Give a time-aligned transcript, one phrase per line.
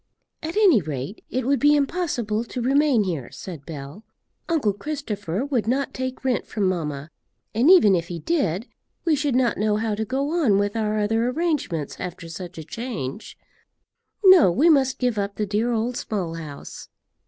[0.41, 4.03] "At any rate, it would be impossible to remain here," said Bell.
[4.49, 7.11] "Uncle Christopher would not take rent from mamma;
[7.53, 8.67] and even if he did,
[9.05, 12.63] we should not know how to go on with our other arrangements after such a
[12.63, 13.37] change.
[14.23, 16.87] No; we must give up the dear old Small House."